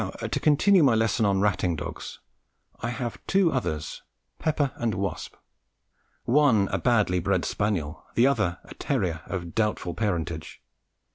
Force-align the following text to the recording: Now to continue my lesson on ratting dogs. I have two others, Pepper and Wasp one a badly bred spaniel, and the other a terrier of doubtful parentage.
Now 0.01 0.09
to 0.31 0.39
continue 0.39 0.81
my 0.81 0.95
lesson 0.95 1.27
on 1.27 1.41
ratting 1.41 1.75
dogs. 1.75 2.21
I 2.79 2.89
have 2.89 3.21
two 3.27 3.51
others, 3.51 4.01
Pepper 4.39 4.71
and 4.77 4.95
Wasp 4.95 5.35
one 6.23 6.67
a 6.71 6.79
badly 6.79 7.19
bred 7.19 7.45
spaniel, 7.45 8.03
and 8.07 8.15
the 8.15 8.25
other 8.25 8.57
a 8.63 8.73
terrier 8.73 9.21
of 9.27 9.53
doubtful 9.53 9.93
parentage. 9.93 10.59